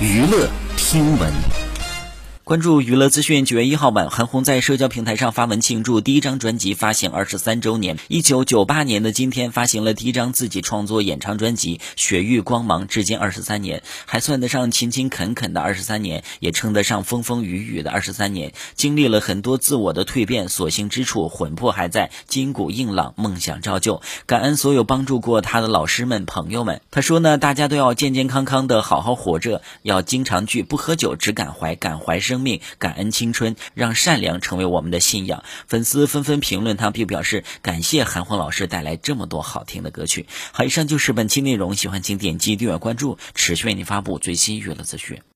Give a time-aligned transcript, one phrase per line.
[0.00, 1.63] 娱乐听闻。
[2.44, 7.96] 关注娱乐资讯，九月一号晚，韩红在社交平台上发文庆祝第一张专辑发行二十三周年。
[8.08, 18.52] 一九九八年的今天，发行了第一张自己创作演唱专辑《雪域光芒》，至今二十三年，还算得上勤勤恳恳的二十三年，也称得上风风雨雨的二十三年。
[18.74, 24.02] 经历了很多自我的蜕变，所幸之处，魂魄还在，筋骨硬朗，梦想照旧。
[24.26, 26.82] 感恩所有帮助过他的老师们、朋友们。
[26.90, 32.33] 他说呢，大家都要健健康康的好好活着，要经常聚，不喝酒，只感怀，感怀生。
[32.34, 35.44] 生命，感恩青春，让善良成为我们的信仰。
[35.68, 40.26] 粉丝纷纷评论他，并表示感谢韩红老师带来这么多好听的歌曲。
[40.50, 45.24] 好，以上就是本期内容，喜欢请点击订阅关注，持续为您发布最新娱乐资讯。